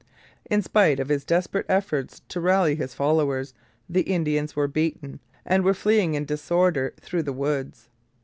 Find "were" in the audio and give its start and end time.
4.55-4.67, 5.63-5.75